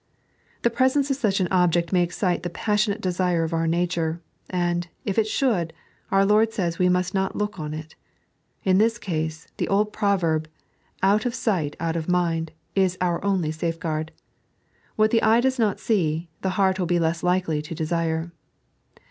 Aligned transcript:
The 0.63 0.71
presence 0.71 1.11
of 1.11 1.17
such 1.17 1.39
an 1.39 1.47
object 1.51 1.93
may 1.93 2.01
excite 2.01 2.41
the 2.41 2.49
passionate 2.49 3.01
desire 3.01 3.43
of 3.43 3.53
our 3.53 3.67
nature; 3.67 4.19
and, 4.49 4.87
if 5.05 5.19
it 5.19 5.27
should, 5.27 5.73
our 6.09 6.25
Lord 6.25 6.51
says 6.51 6.79
we 6.79 6.89
must 6.89 7.13
not 7.13 7.35
look 7.35 7.59
on 7.59 7.71
it. 7.75 7.93
In 8.63 8.79
this 8.79 8.97
case, 8.97 9.47
the 9.57 9.67
old 9.67 9.93
proverb," 9.93 10.47
Out 11.13 11.27
of 11.27 11.35
sight, 11.35 11.75
out 11.79 11.95
of 11.95 12.09
mind," 12.09 12.51
is 12.73 12.97
our 12.99 13.23
only 13.23 13.51
safeguard. 13.51 14.11
What 14.95 15.11
the 15.11 15.21
eye 15.21 15.39
does 15.39 15.59
not 15.59 15.79
see, 15.79 16.29
the 16.41 16.49
heart 16.57 16.79
will 16.79 16.87
be 16.87 16.97
less 16.97 17.21
likely 17.21 17.61
to 17.61 17.75
desire. 17.75 18.31